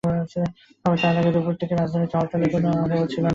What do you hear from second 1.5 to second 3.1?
থেকেই রাজধানীতে হরতালের কোনো আবহ